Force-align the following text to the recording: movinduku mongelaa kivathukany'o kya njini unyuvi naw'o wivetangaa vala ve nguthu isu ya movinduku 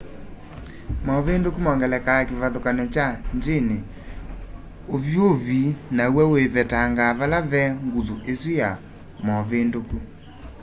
movinduku 1.07 1.57
mongelaa 1.65 2.25
kivathukany'o 2.27 2.85
kya 2.93 3.07
njini 3.37 3.77
unyuvi 4.95 5.61
naw'o 5.97 6.23
wivetangaa 6.33 7.17
vala 7.19 7.37
ve 7.51 7.63
nguthu 7.87 8.15
isu 8.31 8.49
ya 8.61 8.69
movinduku 9.25 9.97